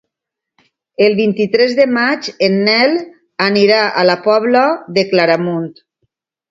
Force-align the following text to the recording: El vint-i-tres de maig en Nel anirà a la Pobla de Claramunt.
El 1.07 1.17
vint-i-tres 1.19 1.75
de 1.81 1.87
maig 1.99 2.31
en 2.49 2.57
Nel 2.71 2.97
anirà 3.51 3.81
a 4.03 4.09
la 4.13 4.21
Pobla 4.31 4.67
de 4.99 5.07
Claramunt. 5.13 5.75